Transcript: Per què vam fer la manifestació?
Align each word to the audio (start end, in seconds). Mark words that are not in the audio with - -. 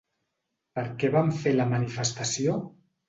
Per 0.79 0.85
què 1.03 1.11
vam 1.17 1.29
fer 1.43 1.53
la 1.59 1.67
manifestació? 1.75 2.57